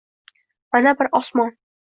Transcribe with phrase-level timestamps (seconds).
[0.75, 1.55] Mana bir osmon